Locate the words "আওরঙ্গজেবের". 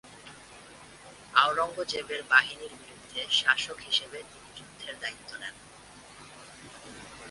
1.33-2.21